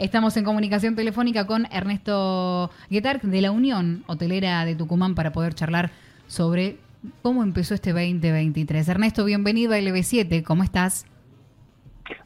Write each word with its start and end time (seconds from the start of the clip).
Estamos 0.00 0.34
en 0.38 0.44
comunicación 0.44 0.96
telefónica 0.96 1.46
con 1.46 1.66
Ernesto 1.70 2.70
Guetar 2.88 3.20
de 3.20 3.42
la 3.42 3.50
Unión 3.50 4.02
Hotelera 4.06 4.64
de 4.64 4.74
Tucumán 4.74 5.14
para 5.14 5.30
poder 5.30 5.52
charlar 5.52 5.90
sobre 6.26 6.78
cómo 7.20 7.42
empezó 7.42 7.74
este 7.74 7.92
2023. 7.92 8.88
Ernesto, 8.88 9.26
bienvenido 9.26 9.74
a 9.74 9.76
LB7, 9.76 10.42
¿cómo 10.42 10.62
estás? 10.62 11.04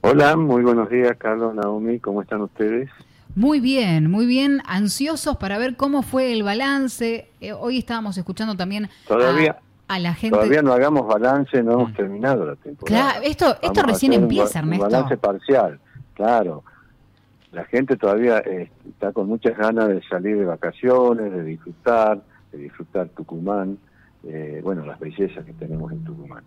Hola, 0.02 0.36
muy 0.36 0.62
buenos 0.62 0.88
días, 0.88 1.16
Carlos, 1.18 1.52
Naomi, 1.56 1.98
¿cómo 1.98 2.22
están 2.22 2.42
ustedes? 2.42 2.90
Muy 3.34 3.58
bien, 3.58 4.08
muy 4.08 4.26
bien, 4.26 4.62
ansiosos 4.68 5.36
para 5.38 5.58
ver 5.58 5.76
cómo 5.76 6.02
fue 6.02 6.32
el 6.32 6.44
balance. 6.44 7.28
Eh, 7.40 7.54
hoy 7.54 7.78
estábamos 7.78 8.16
escuchando 8.16 8.56
también 8.56 8.88
todavía, 9.08 9.58
a, 9.88 9.98
la 9.98 10.14
gente. 10.14 10.36
Todavía 10.36 10.62
no 10.62 10.72
hagamos 10.74 11.08
balance, 11.08 11.60
no 11.64 11.72
hemos 11.72 11.94
terminado 11.94 12.46
la 12.46 12.54
temporada. 12.54 13.14
Claro, 13.14 13.26
esto, 13.26 13.56
esto 13.60 13.82
recién 13.82 14.12
empieza, 14.12 14.60
Ernesto. 14.60 14.84
Un 14.84 14.92
balance 14.92 15.16
parcial, 15.16 15.80
claro. 16.14 16.62
La 17.54 17.64
gente 17.64 17.96
todavía 17.96 18.38
eh, 18.38 18.70
está 18.88 19.12
con 19.12 19.28
muchas 19.28 19.56
ganas 19.56 19.88
de 19.88 20.02
salir 20.08 20.36
de 20.36 20.44
vacaciones, 20.44 21.32
de 21.32 21.44
disfrutar, 21.44 22.20
de 22.50 22.58
disfrutar 22.58 23.08
Tucumán, 23.10 23.78
eh, 24.24 24.60
bueno, 24.62 24.84
las 24.84 24.98
bellezas 24.98 25.44
que 25.44 25.52
tenemos 25.52 25.92
en 25.92 26.02
Tucumán. 26.02 26.42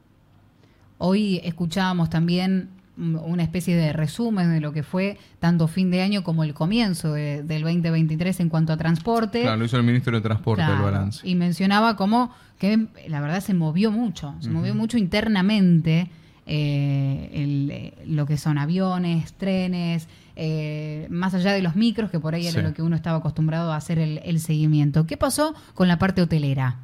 Hoy 0.98 1.40
escuchábamos 1.44 2.10
también 2.10 2.70
una 2.98 3.44
especie 3.44 3.76
de 3.76 3.94
resumen 3.94 4.52
de 4.52 4.60
lo 4.60 4.74
que 4.74 4.82
fue 4.82 5.18
tanto 5.40 5.68
fin 5.68 5.92
de 5.92 6.02
año 6.02 6.24
como 6.24 6.44
el 6.44 6.54
comienzo 6.54 7.14
del 7.14 7.46
2023 7.46 8.40
en 8.40 8.50
cuanto 8.50 8.74
a 8.74 8.78
transporte. 8.78 9.42
Claro, 9.42 9.58
lo 9.58 9.66
hizo 9.66 9.78
el 9.78 9.84
ministro 9.84 10.16
de 10.16 10.22
Transporte 10.22 10.64
el 10.64 10.82
balance. 10.82 11.28
Y 11.28 11.36
mencionaba 11.36 11.96
como 11.96 12.32
que 12.58 12.88
la 13.08 13.22
verdad 13.22 13.40
se 13.42 13.54
movió 13.54 13.92
mucho, 13.92 14.34
se 14.40 14.50
movió 14.50 14.74
mucho 14.74 14.98
internamente 14.98 16.10
eh, 16.48 17.30
eh, 17.34 17.94
lo 18.06 18.26
que 18.26 18.38
son 18.38 18.58
aviones, 18.58 19.34
trenes, 19.34 20.08
eh, 20.36 21.08
más 21.10 21.34
allá 21.34 21.54
de 21.54 21.62
los 21.62 21.76
micros, 21.76 22.10
que 22.10 22.20
por 22.20 22.34
ahí 22.34 22.48
era 22.48 22.62
lo 22.62 22.74
que 22.74 22.82
uno 22.82 22.96
estaba 22.96 23.18
acostumbrado 23.18 23.72
a 23.72 23.76
hacer 23.76 24.00
el 24.00 24.40
seguimiento. 24.40 25.06
¿Qué 25.06 25.18
pasó 25.18 25.54
con 25.76 25.88
la 25.88 26.00
parte 26.00 26.22
hotelera? 26.22 26.78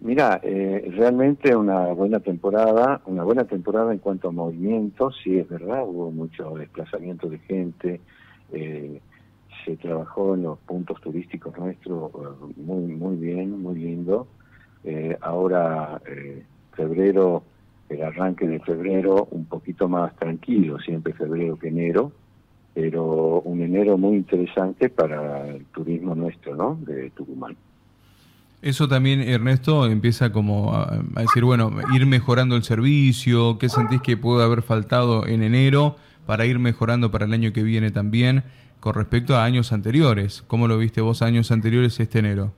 Mira, 0.00 0.40
eh, 0.42 0.92
realmente 0.94 1.56
una 1.56 1.86
buena 1.92 2.20
temporada, 2.20 3.00
una 3.06 3.24
buena 3.24 3.44
temporada 3.44 3.92
en 3.92 3.98
cuanto 3.98 4.28
a 4.28 4.30
movimiento, 4.30 5.10
sí 5.10 5.38
es 5.38 5.48
verdad, 5.48 5.84
hubo 5.84 6.10
mucho 6.10 6.54
desplazamiento 6.54 7.28
de 7.30 7.38
gente, 7.38 8.00
eh, 8.52 9.00
se 9.64 9.76
trabajó 9.76 10.34
en 10.34 10.42
los 10.42 10.58
puntos 10.60 11.00
turísticos 11.00 11.56
nuestros 11.58 12.12
muy 12.56 12.94
muy 12.94 13.16
bien, 13.16 13.60
muy 13.62 13.80
lindo. 13.80 14.28
Eh, 14.84 15.16
ahora 15.22 16.00
febrero, 16.72 17.42
el 17.88 18.02
arranque 18.02 18.46
de 18.46 18.60
febrero 18.60 19.28
un 19.30 19.44
poquito 19.44 19.88
más 19.88 20.14
tranquilo, 20.16 20.78
siempre 20.80 21.12
febrero 21.12 21.58
que 21.58 21.68
enero, 21.68 22.12
pero 22.74 23.40
un 23.42 23.62
enero 23.62 23.96
muy 23.96 24.16
interesante 24.16 24.90
para 24.90 25.48
el 25.48 25.64
turismo 25.66 26.14
nuestro, 26.14 26.54
¿no? 26.54 26.78
De 26.84 27.10
Tucumán. 27.10 27.56
Eso 28.62 28.88
también, 28.88 29.20
Ernesto, 29.20 29.86
empieza 29.86 30.32
como 30.32 30.74
a, 30.74 30.98
decir, 31.20 31.44
bueno, 31.44 31.70
ir 31.94 32.06
mejorando 32.06 32.56
el 32.56 32.64
servicio, 32.64 33.58
¿qué 33.58 33.68
sentís 33.68 34.00
que 34.00 34.16
puede 34.16 34.44
haber 34.44 34.62
faltado 34.62 35.26
en 35.26 35.42
enero 35.42 35.96
para 36.26 36.46
ir 36.46 36.58
mejorando 36.58 37.10
para 37.10 37.26
el 37.26 37.32
año 37.32 37.52
que 37.52 37.62
viene 37.62 37.90
también 37.90 38.42
con 38.80 38.94
respecto 38.94 39.36
a 39.36 39.44
años 39.44 39.72
anteriores? 39.72 40.42
¿Cómo 40.46 40.68
lo 40.68 40.78
viste 40.78 41.00
vos 41.00 41.22
años 41.22 41.52
anteriores 41.52 42.00
este 42.00 42.18
enero? 42.18 42.52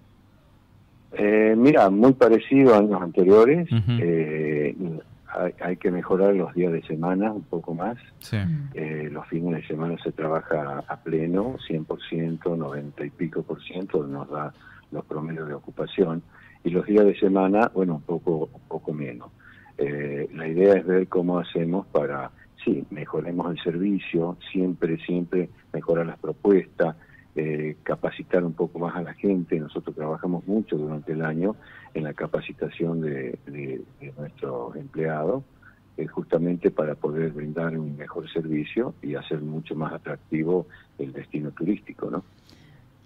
Eh, 1.12 1.54
mira, 1.56 1.90
muy 1.90 2.12
parecido 2.12 2.74
a 2.74 2.78
años 2.78 3.02
anteriores. 3.02 3.68
eh, 3.70 4.74
hay, 5.60 5.76
que 5.76 5.90
mejorar 5.90 6.34
los 6.34 6.54
días 6.54 6.72
de 6.72 6.82
semana 6.82 7.32
un 7.32 7.42
poco 7.42 7.74
más. 7.74 7.96
Eh, 8.74 9.08
los 9.10 9.26
fines 9.28 9.60
de 9.60 9.66
semana 9.66 9.96
se 10.02 10.12
trabaja 10.12 10.84
a 10.86 10.96
pleno, 10.96 11.56
100%, 11.68 12.56
90 12.56 13.04
y 13.04 13.10
pico 13.10 13.42
por 13.42 13.62
ciento, 13.62 14.06
nos 14.06 14.28
da 14.30 14.52
los 14.90 15.04
promedios 15.04 15.48
de 15.48 15.54
ocupación 15.54 16.22
y 16.64 16.70
los 16.70 16.86
días 16.86 17.04
de 17.04 17.18
semana, 17.18 17.70
bueno, 17.74 17.96
un 17.96 18.02
poco, 18.02 18.48
un 18.52 18.68
poco 18.68 18.92
menos. 18.92 19.30
Eh, 19.76 20.28
la 20.34 20.48
idea 20.48 20.74
es 20.74 20.86
ver 20.86 21.06
cómo 21.08 21.38
hacemos 21.38 21.86
para, 21.88 22.30
sí, 22.64 22.84
mejoremos 22.90 23.50
el 23.52 23.62
servicio, 23.62 24.36
siempre, 24.50 24.98
siempre 25.04 25.50
mejorar 25.72 26.06
las 26.06 26.18
propuestas, 26.18 26.96
capacitar 27.88 28.44
un 28.44 28.52
poco 28.52 28.78
más 28.78 28.94
a 28.96 29.00
la 29.00 29.14
gente. 29.14 29.58
Nosotros 29.58 29.96
trabajamos 29.96 30.46
mucho 30.46 30.76
durante 30.76 31.12
el 31.12 31.24
año 31.24 31.56
en 31.94 32.04
la 32.04 32.12
capacitación 32.12 33.00
de, 33.00 33.38
nuestros 34.18 34.76
empleados, 34.76 35.42
eh, 35.96 36.06
justamente 36.06 36.70
para 36.70 36.96
poder 36.96 37.32
brindar 37.32 37.78
un 37.78 37.96
mejor 37.96 38.30
servicio 38.30 38.94
y 39.02 39.14
hacer 39.14 39.40
mucho 39.40 39.74
más 39.74 39.94
atractivo 39.94 40.66
el 40.98 41.14
destino 41.14 41.50
turístico, 41.52 42.10
¿no? 42.10 42.24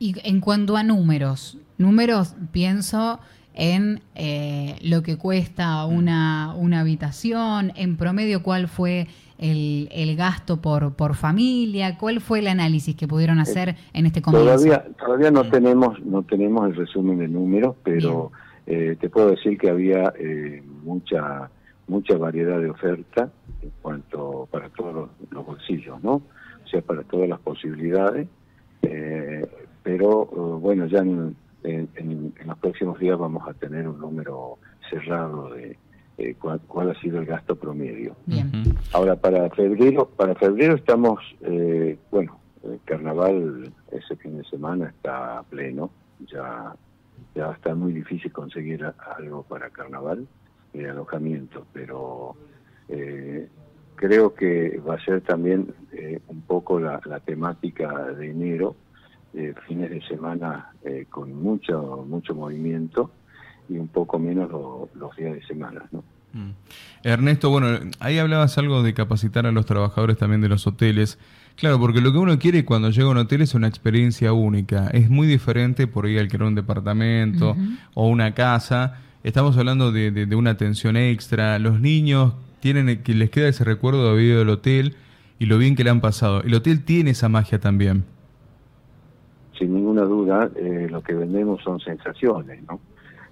Y 0.00 0.16
en 0.28 0.40
cuanto 0.40 0.76
a 0.76 0.82
números, 0.82 1.58
números 1.78 2.34
pienso 2.50 3.20
en 3.54 4.00
eh, 4.14 4.76
lo 4.82 5.02
que 5.02 5.16
cuesta 5.18 5.84
una, 5.86 6.54
una 6.56 6.80
habitación, 6.80 7.72
en 7.76 7.96
promedio 7.96 8.42
cuál 8.42 8.68
fue 8.68 9.06
el, 9.38 9.88
el, 9.92 10.16
gasto 10.16 10.60
por, 10.60 10.94
por 10.94 11.14
familia, 11.14 11.98
cuál 11.98 12.20
fue 12.20 12.38
el 12.38 12.48
análisis 12.48 12.94
que 12.94 13.08
pudieron 13.08 13.38
eh, 13.38 13.42
hacer 13.42 13.76
en 13.92 14.06
este 14.06 14.22
comienzo. 14.22 14.46
Todavía, 14.46 14.84
todavía 14.98 15.30
no 15.30 15.48
tenemos 15.50 16.00
no 16.04 16.22
tenemos 16.22 16.68
el 16.68 16.76
resumen 16.76 17.18
de 17.18 17.28
números, 17.28 17.76
pero 17.82 18.30
eh, 18.66 18.96
te 19.00 19.10
puedo 19.10 19.30
decir 19.30 19.58
que 19.58 19.68
había 19.70 20.12
mucha 20.84 21.50
mucha 21.88 22.16
variedad 22.16 22.60
de 22.60 22.70
oferta 22.70 23.30
en 23.60 23.70
cuanto 23.82 24.48
para 24.50 24.68
todos 24.70 24.94
los, 24.94 25.08
los 25.30 25.44
bolsillos, 25.44 26.02
¿no? 26.02 26.14
O 26.64 26.68
sea, 26.70 26.80
para 26.80 27.02
todas 27.02 27.28
las 27.28 27.40
posibilidades. 27.40 28.28
Eh, 28.82 29.46
pero 29.82 30.28
eh, 30.32 30.60
bueno, 30.60 30.86
ya 30.86 30.98
en, 30.98 31.36
los 32.46 32.58
próximos 32.58 32.98
días 32.98 33.18
vamos 33.18 33.46
a 33.48 33.54
tener 33.54 33.88
un 33.88 34.00
número 34.00 34.58
cerrado 34.88 35.50
de 35.54 35.78
eh, 36.18 36.36
cuál, 36.38 36.90
ha 36.90 37.00
sido 37.00 37.18
el 37.18 37.26
gasto 37.26 37.56
promedio. 37.56 38.14
Ahora 38.92 39.16
para 39.16 39.48
febrero, 39.50 40.08
para 40.08 40.34
febrero 40.34 40.74
estamos, 40.74 41.20
eh, 41.42 41.98
bueno, 42.10 42.38
el 42.64 42.80
carnaval 42.84 43.72
ese 43.90 44.16
fin 44.16 44.36
de 44.38 44.44
semana 44.44 44.88
está 44.88 45.42
pleno, 45.48 45.90
ya 46.26 46.74
ya 47.34 47.46
va 47.46 47.52
a 47.52 47.56
estar 47.56 47.74
muy 47.74 47.92
difícil 47.94 48.30
conseguir 48.30 48.84
algo 49.16 49.42
para 49.44 49.70
carnaval, 49.70 50.26
de 50.74 50.90
alojamiento, 50.90 51.66
pero 51.72 52.36
creo 53.96 54.34
que 54.34 54.78
va 54.86 54.96
a 54.96 55.04
ser 55.04 55.22
también 55.22 55.72
un 56.28 56.42
poco 56.42 56.78
la 56.78 57.20
temática 57.24 58.12
de 58.12 58.30
enero, 58.30 58.76
eh, 59.34 59.54
fines 59.66 59.90
de 59.90 60.02
semana 60.02 60.72
eh, 60.84 61.06
con 61.08 61.34
mucho 61.34 62.04
mucho 62.08 62.34
movimiento 62.34 63.10
y 63.68 63.78
un 63.78 63.88
poco 63.88 64.18
menos 64.18 64.50
los 64.94 65.16
días 65.16 65.34
de 65.34 65.42
semana, 65.46 65.84
¿no? 65.90 66.04
Mm. 66.34 66.50
Ernesto, 67.02 67.50
bueno, 67.50 67.68
ahí 68.00 68.18
hablabas 68.18 68.56
algo 68.58 68.82
de 68.82 68.94
capacitar 68.94 69.46
a 69.46 69.52
los 69.52 69.66
trabajadores 69.66 70.18
también 70.18 70.40
de 70.40 70.48
los 70.48 70.66
hoteles. 70.66 71.18
Claro, 71.56 71.78
porque 71.78 72.00
lo 72.00 72.12
que 72.12 72.18
uno 72.18 72.38
quiere 72.38 72.64
cuando 72.64 72.90
llega 72.90 73.08
a 73.08 73.10
un 73.10 73.18
hotel 73.18 73.42
es 73.42 73.54
una 73.54 73.68
experiencia 73.68 74.32
única. 74.32 74.88
Es 74.88 75.10
muy 75.10 75.26
diferente 75.26 75.86
por 75.86 76.06
ahí 76.06 76.18
alquilar 76.18 76.48
un 76.48 76.54
departamento 76.54 77.56
o 77.94 78.08
una 78.08 78.34
casa. 78.34 79.00
Estamos 79.22 79.56
hablando 79.56 79.92
de, 79.92 80.10
de, 80.10 80.36
una 80.36 80.50
atención 80.50 80.96
extra. 80.96 81.58
Los 81.58 81.80
niños 81.80 82.34
tienen 82.60 83.02
que 83.02 83.14
les 83.14 83.30
queda 83.30 83.48
ese 83.48 83.64
recuerdo 83.64 84.14
de 84.14 84.22
vida 84.22 84.38
del 84.38 84.48
hotel 84.48 84.96
y 85.38 85.46
lo 85.46 85.58
bien 85.58 85.76
que 85.76 85.84
le 85.84 85.90
han 85.90 86.00
pasado. 86.00 86.42
El 86.42 86.54
hotel 86.54 86.84
tiene 86.84 87.10
esa 87.10 87.28
magia 87.28 87.60
también 87.60 88.04
sin 89.62 89.74
ninguna 89.74 90.02
duda, 90.02 90.50
eh, 90.56 90.88
lo 90.90 91.02
que 91.02 91.14
vendemos 91.14 91.62
son 91.62 91.78
sensaciones, 91.78 92.64
¿no? 92.68 92.80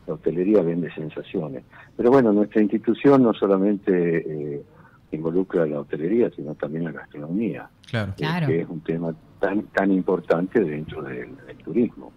La 0.07 0.15
hotelería 0.15 0.63
vende 0.63 0.93
sensaciones. 0.95 1.65
Pero 1.97 2.11
bueno, 2.11 2.33
nuestra 2.33 2.63
institución 2.63 3.25
no 3.25 3.35
solamente 3.35 4.55
eh, 4.55 4.63
involucra 5.11 5.67
la 5.67 5.81
hotelería, 5.81 6.31
sino 6.31 6.55
también 6.55 6.85
la 6.85 6.93
gastronomía, 6.93 7.69
claro. 7.91 8.13
Eh, 8.17 8.47
que 8.47 8.61
es 8.61 8.69
un 8.69 8.81
tema 8.81 9.13
tan 9.41 9.63
tan 9.65 9.91
importante 9.91 10.61
dentro 10.63 11.03
del, 11.03 11.31
turismo. 11.65 12.13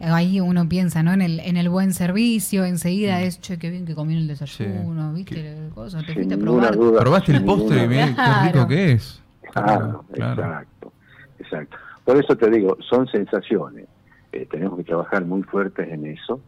Ahí 0.00 0.40
uno 0.40 0.66
piensa, 0.66 1.02
¿no? 1.02 1.12
En 1.12 1.20
el, 1.20 1.40
en 1.40 1.56
el 1.58 1.68
buen 1.68 1.92
servicio, 1.92 2.64
enseguida 2.64 3.18
mm. 3.18 3.22
es, 3.22 3.40
che, 3.40 3.58
qué 3.58 3.68
bien 3.68 3.84
que 3.84 3.94
comí 3.94 4.16
el 4.16 4.26
desayuno, 4.26 5.12
¿viste? 5.12 5.68
Cosa, 5.74 6.00
te 6.00 6.14
fuiste 6.14 6.34
a 6.34 6.38
probar. 6.38 6.74
Probaste 6.74 7.32
el 7.32 7.44
postre 7.44 7.84
y 7.84 7.88
qué 7.88 8.46
rico 8.46 8.66
que 8.66 8.92
es. 8.92 9.22
claro, 9.52 10.04
exacto, 10.14 10.92
exacto. 11.38 11.76
Por 12.04 12.16
eso 12.16 12.36
te 12.36 12.50
digo, 12.50 12.76
son 12.88 13.06
sensaciones. 13.08 13.86
Eh, 14.32 14.46
tenemos 14.50 14.78
que 14.78 14.84
trabajar 14.84 15.24
muy 15.24 15.42
fuertes 15.42 15.88
en 15.88 16.06
eso, 16.06 16.40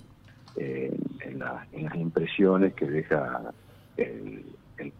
en, 0.56 1.39
las 1.39 1.95
impresiones 1.97 2.75
que 2.75 2.87
deja 2.87 3.53
el, 3.97 4.45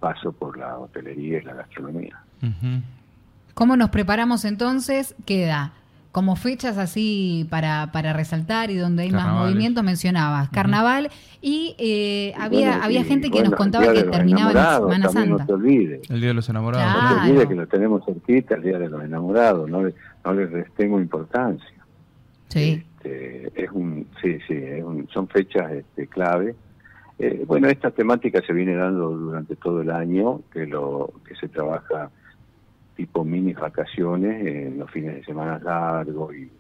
paso 0.01 0.33
por 0.33 0.57
la 0.59 0.79
hotelería 0.79 1.39
y 1.39 1.43
la 1.43 1.55
gastronomía. 1.55 2.23
¿Cómo 3.55 3.77
nos 3.77 3.91
preparamos 3.91 4.45
entonces? 4.45 5.15
Queda 5.25 5.73
como 6.15 6.37
fechas 6.37 6.79
así 6.79 7.45
para, 7.51 7.91
para 7.91 8.13
resaltar 8.13 8.71
y 8.71 8.77
donde 8.77 9.03
hay 9.03 9.11
más 9.11 9.33
movimiento 9.33 9.83
mencionabas 9.83 10.49
carnaval 10.49 11.11
y 11.43 11.75
eh, 11.77 12.33
había 12.39 12.69
Bueno, 12.69 12.85
había 12.85 13.01
y, 13.01 13.05
gente 13.05 13.27
que 13.31 13.39
bueno, 13.39 13.51
nos 13.51 13.59
contaba 13.59 13.85
el 13.87 13.91
Día 13.95 14.01
que 14.01 14.05
de 14.05 14.07
los 14.07 14.17
terminaba 14.17 14.51
Enamorados, 14.53 14.93
Semana 14.93 15.05
también 15.07 15.29
Santa. 15.39 15.43
No 15.43 15.47
te 15.49 15.53
olvides. 15.55 16.11
El 16.11 16.21
Día 16.21 16.29
de 16.29 16.35
los 16.35 16.49
Enamorados. 16.49 16.87
No 16.87 17.01
Claro. 17.01 17.15
te 17.17 17.31
olvides 17.31 17.49
que 17.49 17.55
lo 17.57 17.67
tenemos 17.67 18.05
cerquita, 18.05 18.55
el 18.55 18.63
Día 18.63 18.79
de 18.79 18.89
los 18.89 19.03
Enamorados, 19.03 19.69
no 19.69 19.83
le, 19.83 19.95
no 20.25 20.33
le 20.35 20.47
restemos 20.47 21.03
importancia. 21.03 21.69
Sí, 22.47 22.85
Este, 23.03 23.65
es 23.65 23.71
un, 23.73 24.07
sí, 24.23 24.39
sí, 24.47 24.55
es 24.55 24.85
un- 24.85 25.09
son 25.13 25.27
fechas 25.27 25.73
este, 25.73 26.07
clave. 26.07 26.55
Eh, 27.19 27.43
bueno, 27.45 27.67
esta 27.69 27.91
temática 27.91 28.41
se 28.47 28.53
viene 28.53 28.77
dando 28.77 29.11
durante 29.11 29.57
todo 29.57 29.81
el 29.83 29.91
año, 29.91 30.43
que 30.53 30.65
lo 30.65 31.13
que 31.27 31.35
se 31.35 31.49
trabaja 31.49 32.11
tipo 32.97 33.25
mini 33.25 33.53
vacaciones 33.53 34.47
en 34.47 34.79
los 34.79 34.91
fines 34.91 35.17
de 35.17 35.25
semana 35.25 35.59
largos 35.59 36.35
y 36.35 36.51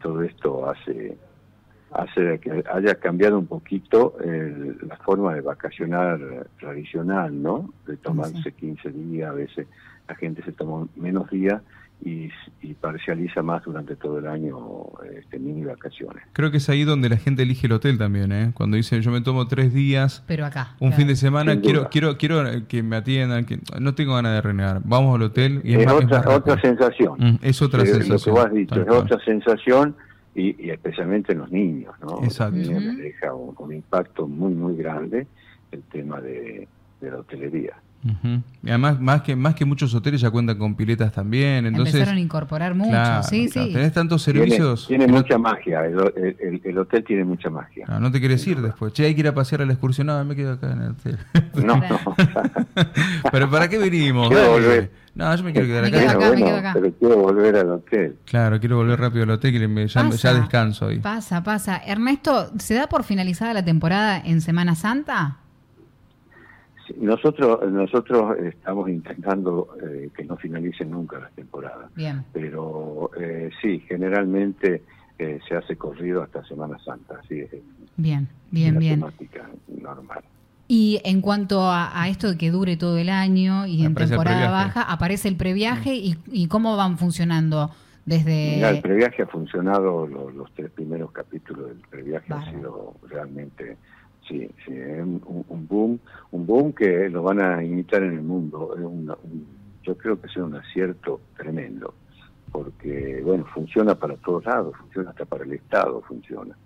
todo 0.00 0.22
esto 0.22 0.68
hace 0.68 1.16
hace 1.92 2.38
que 2.40 2.64
haya 2.72 2.94
cambiado 2.94 3.38
un 3.38 3.46
poquito 3.46 4.16
el- 4.24 4.78
la 4.88 4.96
forma 4.96 5.34
de 5.34 5.42
vacacionar 5.42 6.18
tradicional, 6.58 7.42
¿no? 7.42 7.68
De 7.86 7.98
tomarse 7.98 8.52
15 8.52 8.90
días, 8.90 9.30
a 9.30 9.34
veces 9.34 9.66
la 10.08 10.14
gente 10.14 10.42
se 10.42 10.52
toma 10.52 10.88
menos 10.96 11.28
días 11.30 11.60
y, 12.04 12.30
y 12.62 12.74
parcializa 12.74 13.42
más 13.42 13.62
durante 13.62 13.94
todo 13.94 14.18
el 14.18 14.26
año 14.26 14.56
este, 15.16 15.38
mini 15.38 15.64
vacaciones. 15.64 16.24
Creo 16.32 16.50
que 16.50 16.56
es 16.56 16.68
ahí 16.68 16.82
donde 16.84 17.08
la 17.08 17.16
gente 17.16 17.42
elige 17.44 17.68
el 17.68 17.72
hotel 17.74 17.96
también, 17.96 18.32
¿eh? 18.32 18.50
Cuando 18.54 18.76
dice 18.76 19.00
yo 19.00 19.10
me 19.12 19.20
tomo 19.20 19.46
tres 19.46 19.72
días, 19.72 20.24
pero 20.26 20.44
acá. 20.44 20.70
un 20.80 20.88
claro. 20.88 20.96
fin 20.96 21.06
de 21.06 21.16
semana, 21.16 21.60
quiero 21.60 21.88
quiero 21.90 22.18
quiero 22.18 22.46
eh, 22.46 22.64
que 22.66 22.82
me 22.82 22.96
atiendan, 22.96 23.44
que 23.44 23.60
no 23.80 23.94
tengo 23.94 24.14
ganas 24.14 24.32
de 24.34 24.40
renegar. 24.40 24.80
Vamos 24.84 25.14
al 25.14 25.22
hotel 25.22 25.60
y 25.62 25.74
es, 25.74 25.80
Es, 25.80 25.86
más, 25.86 25.94
es 25.98 26.04
otra, 26.04 26.16
más 26.18 26.26
rápido. 26.26 26.38
otra 26.54 26.60
sensación. 26.60 27.14
Mm, 27.18 27.38
es 27.42 27.62
otra 27.62 27.82
Eh, 27.82 27.86
sensación. 27.86 28.10
Lo 28.16 28.24
que 28.24 28.30
vos 28.30 28.44
has 28.46 28.52
dicho, 28.52 28.74
es 28.80 28.86
cual. 28.86 28.98
otra 28.98 29.18
sensación 29.24 29.96
y, 30.34 30.66
y 30.66 30.70
especialmente 30.70 31.32
en 31.34 31.38
los 31.38 31.52
niños, 31.52 31.94
¿no? 32.00 32.24
Exacto. 32.24 32.56
Los 32.56 32.68
niños 32.68 32.96
deja 32.96 33.34
un, 33.34 33.54
un 33.58 33.72
impacto 33.74 34.26
muy, 34.26 34.52
muy 34.54 34.76
grande 34.76 35.26
el 35.70 35.82
tema 35.84 36.20
de, 36.20 36.66
de 37.00 37.10
la 37.10 37.18
hotelería. 37.18 37.74
Ujú. 38.04 38.42
Y 38.64 38.68
además, 38.68 39.00
más 39.00 39.22
que, 39.22 39.36
más 39.36 39.54
que 39.54 39.64
muchos 39.64 39.94
hoteles 39.94 40.20
ya 40.20 40.30
cuentan 40.30 40.58
con 40.58 40.74
piletas 40.74 41.12
también. 41.12 41.66
Entonces, 41.66 41.94
Empezaron 41.94 42.18
a 42.18 42.20
incorporar 42.20 42.74
mucho, 42.74 42.90
claro, 42.90 43.22
sí, 43.22 43.48
claro, 43.48 43.68
sí. 43.68 43.72
tenés 43.74 43.92
tantos 43.92 44.24
Tiene, 44.24 44.40
servicios. 44.40 44.86
tiene 44.88 45.06
no- 45.06 45.14
mucha 45.14 45.38
magia, 45.38 45.84
el, 45.86 45.98
el- 46.16 46.36
el- 46.40 46.60
el 46.64 46.78
hotel 46.78 47.04
tiene 47.04 47.24
mucha 47.24 47.48
magia. 47.50 47.84
Ah, 47.88 48.00
no 48.00 48.10
te 48.10 48.18
quieres 48.18 48.44
ir 48.46 48.60
después. 48.60 48.92
Che, 48.92 49.04
hay 49.04 49.14
que 49.14 49.20
ir 49.20 49.28
a 49.28 49.34
pasear 49.34 49.62
a 49.62 49.66
la 49.66 49.72
excursión. 49.74 50.08
No, 50.08 50.24
me 50.24 50.34
quedo 50.34 50.52
acá 50.54 50.72
en 50.72 50.82
el 50.82 50.90
hotel. 50.90 51.18
No, 51.64 51.76
no. 51.76 51.98
Pero 53.30 53.50
¿para 53.50 53.68
qué 53.68 53.78
venimos? 53.78 54.28
Quiero 54.28 54.50
volver. 54.52 54.90
No, 55.14 55.34
yo 55.36 55.44
me 55.44 55.52
quiero 55.52 55.66
quedar 55.66 55.82
Me 55.82 55.88
acá. 55.88 55.98
quedo 55.98 56.08
acá, 56.10 56.18
me 56.18 56.26
Bueno, 56.28 56.46
quedo 56.46 56.56
acá. 56.56 56.70
Pero 56.74 56.92
quiero 56.98 57.16
volver 57.18 57.56
al 57.56 57.70
hotel. 57.70 58.16
Claro, 58.24 58.58
quiero 58.60 58.76
volver 58.76 58.98
rápido 58.98 59.24
al 59.24 59.30
hotel 59.30 59.52
que 59.52 59.68
me- 59.68 59.86
ya, 59.86 60.02
Pasa. 60.04 60.16
ya 60.32 60.40
descanso 60.40 60.86
ahí. 60.88 60.98
Pasa, 60.98 61.42
pasa. 61.42 61.76
Ernesto, 61.86 62.50
¿se 62.58 62.74
da 62.74 62.88
por 62.88 63.04
finalizada 63.04 63.52
la 63.52 63.64
temporada 63.64 64.18
en 64.24 64.40
Semana 64.40 64.74
Santa? 64.74 65.36
Nosotros 66.96 67.70
nosotros 67.70 68.36
estamos 68.38 68.88
intentando 68.88 69.68
eh, 69.82 70.10
que 70.16 70.24
no 70.24 70.36
finalice 70.36 70.84
nunca 70.84 71.18
la 71.18 71.28
temporada, 71.30 71.88
Bien. 71.94 72.24
pero 72.32 73.10
eh, 73.18 73.50
sí, 73.60 73.80
generalmente 73.88 74.82
eh, 75.18 75.38
se 75.48 75.56
hace 75.56 75.76
corrido 75.76 76.22
hasta 76.22 76.44
Semana 76.44 76.78
Santa, 76.84 77.20
así 77.22 77.40
es 77.40 77.50
Bien, 77.96 78.28
bien, 78.50 78.74
la 78.74 78.80
bien. 78.80 78.94
temática 79.00 79.48
normal. 79.80 80.20
Y 80.68 81.00
en 81.04 81.20
cuanto 81.20 81.60
a, 81.60 82.00
a 82.00 82.08
esto 82.08 82.30
de 82.30 82.38
que 82.38 82.50
dure 82.50 82.76
todo 82.76 82.96
el 82.96 83.10
año 83.10 83.66
y 83.66 83.84
en 83.84 83.92
Aparece 83.92 84.10
temporada 84.14 84.50
baja, 84.50 84.82
aparece 84.82 85.28
el 85.28 85.36
previaje 85.36 85.94
y, 85.94 86.16
y 86.32 86.46
cómo 86.48 86.76
van 86.76 86.96
funcionando 86.98 87.70
desde... 88.06 88.54
Mira, 88.56 88.70
el 88.70 88.80
previaje 88.80 89.22
ha 89.22 89.26
funcionado, 89.26 90.06
lo- 90.06 90.30
los 90.30 90.50
tres 90.54 90.70
primeros 90.70 91.12
capítulos 91.12 91.68
del 91.68 91.78
previaje 91.90 92.26
Bárbaro. 92.32 92.48
han 92.50 92.54
sido 92.60 92.94
realmente, 93.08 93.76
sí, 94.26 94.48
sí, 94.64 94.72
es 94.72 95.02
un, 95.02 95.44
un 95.46 95.66
boom, 95.68 95.98
un 96.30 96.46
boom 96.62 96.72
que 96.72 97.08
lo 97.08 97.22
van 97.22 97.40
a 97.40 97.62
imitar 97.64 98.02
en 98.02 98.12
el 98.12 98.22
mundo. 98.22 98.74
Es 98.76 98.84
una- 98.84 99.16
un- 99.22 99.46
yo 99.82 99.96
creo 99.96 100.20
que 100.20 100.28
es 100.28 100.36
un 100.36 100.54
acierto 100.54 101.20
tremendo, 101.36 101.94
porque, 102.52 103.20
bueno, 103.24 103.44
funciona 103.46 103.94
para 103.96 104.16
todos 104.16 104.44
lados, 104.44 104.76
funciona 104.76 105.10
hasta 105.10 105.24
para 105.24 105.44
el 105.44 105.52
Estado, 105.52 106.00
funciona. 106.02 106.56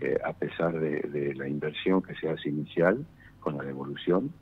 Eh, 0.00 0.18
a 0.24 0.32
pesar 0.32 0.78
de, 0.78 1.00
de 1.00 1.34
la 1.34 1.48
inversión 1.48 2.02
que 2.02 2.14
se 2.14 2.28
hace 2.28 2.48
inicial 2.48 3.04
con 3.40 3.56
la 3.56 3.64
devolución, 3.64 4.32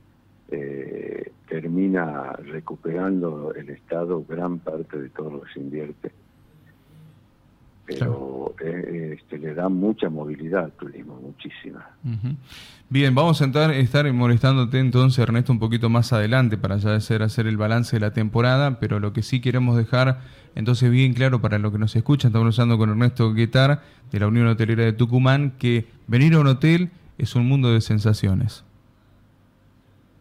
eh, 0.49 1.31
termina 1.47 2.33
recuperando 2.33 3.53
el 3.55 3.69
Estado 3.69 4.23
gran 4.27 4.59
parte 4.59 4.99
de 4.99 5.09
todo 5.09 5.31
lo 5.31 5.41
que 5.41 5.53
se 5.53 5.59
invierte. 5.59 6.11
Pero 7.85 8.55
eh, 8.63 9.17
este, 9.17 9.37
le 9.37 9.53
da 9.53 9.67
mucha 9.67 10.09
movilidad 10.09 10.65
al 10.65 10.71
turismo, 10.71 11.19
muchísima. 11.21 11.85
Bien, 12.89 13.13
vamos 13.13 13.41
a 13.41 13.45
entrar, 13.45 13.71
estar 13.71 14.11
molestándote 14.13 14.79
entonces, 14.79 15.19
Ernesto, 15.19 15.51
un 15.51 15.59
poquito 15.59 15.89
más 15.89 16.13
adelante 16.13 16.57
para 16.57 16.77
ya 16.77 16.95
hacer, 16.95 17.23
hacer 17.23 17.47
el 17.47 17.57
balance 17.57 17.95
de 17.95 17.99
la 17.99 18.13
temporada, 18.13 18.79
pero 18.79 18.99
lo 18.99 19.11
que 19.11 19.21
sí 19.21 19.41
queremos 19.41 19.75
dejar 19.75 20.21
entonces 20.55 20.91
bien 20.91 21.13
claro 21.13 21.41
para 21.41 21.57
lo 21.59 21.71
que 21.71 21.79
nos 21.79 21.95
escuchan, 21.95 22.29
estamos 22.29 22.57
hablando 22.57 22.77
con 22.77 22.89
Ernesto 22.91 23.33
Guetar 23.33 23.81
de 24.11 24.19
la 24.19 24.27
Unión 24.27 24.47
Hotelera 24.47 24.83
de 24.83 24.93
Tucumán, 24.93 25.53
que 25.57 25.85
venir 26.07 26.35
a 26.35 26.39
un 26.39 26.47
hotel 26.47 26.89
es 27.17 27.35
un 27.35 27.47
mundo 27.47 27.73
de 27.73 27.81
sensaciones. 27.81 28.63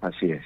Así 0.00 0.32
es. 0.32 0.44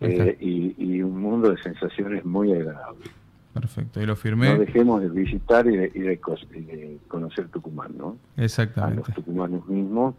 Eh, 0.00 0.36
y, 0.40 0.74
y 0.78 1.02
un 1.02 1.20
mundo 1.20 1.50
de 1.50 1.62
sensaciones 1.62 2.24
muy 2.24 2.52
agradable. 2.52 3.04
Perfecto, 3.54 3.98
ahí 4.00 4.06
lo 4.06 4.12
No 4.12 4.16
firmé. 4.16 4.58
dejemos 4.58 5.00
de 5.02 5.08
visitar 5.08 5.66
y 5.66 5.76
de, 5.76 5.92
y 5.94 6.00
de 6.00 6.20
cos- 6.20 6.46
y 6.54 6.60
de 6.60 6.98
conocer 7.08 7.48
Tucumán, 7.48 7.92
¿no? 7.98 8.06
A 8.06 8.10
los 8.36 8.44
Exactamente. 8.44 9.12
tucumanos 9.12 9.66
mismos 9.66 10.14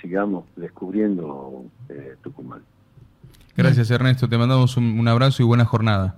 sigamos 0.00 0.44
descubriendo 0.56 1.64
eh, 1.88 2.16
Tucumán. 2.22 2.60
Gracias, 3.56 3.90
Ernesto. 3.90 4.28
Te 4.28 4.36
mandamos 4.36 4.76
un, 4.76 4.98
un 5.00 5.08
abrazo 5.08 5.42
y 5.42 5.46
buena 5.46 5.64
jornada. 5.64 6.16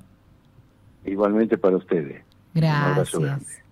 Igualmente 1.04 1.56
para 1.56 1.76
ustedes. 1.76 2.22
Un 2.56 2.64
abrazo 2.64 3.20
Gracias. 3.20 3.22
grande. 3.22 3.67